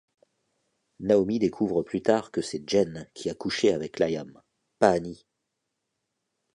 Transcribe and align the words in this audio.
Naomi 0.99 1.37
découvre 1.37 1.83
plus 1.83 2.01
tard 2.01 2.31
que 2.31 2.41
c'est 2.41 2.67
Jen 2.67 3.07
qui 3.13 3.29
a 3.29 3.35
couché 3.35 3.71
avec 3.71 3.99
Liam, 3.99 4.41
pas 4.79 4.89
Annie. 4.89 5.27